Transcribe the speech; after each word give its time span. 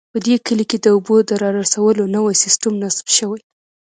په 0.13 0.17
دې 0.25 0.35
کلي 0.47 0.65
کې 0.69 0.77
د 0.81 0.87
اوبو 0.95 1.15
د 1.29 1.31
رارسولو 1.43 2.03
نوی 2.15 2.35
سیسټم 2.43 2.73
نصب 2.83 3.07
شوی 3.17 3.41